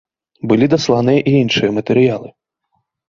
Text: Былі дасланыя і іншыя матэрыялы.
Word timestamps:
Былі 0.51 0.65
дасланыя 0.73 1.19
і 1.31 1.33
іншыя 1.41 1.69
матэрыялы. 1.77 2.29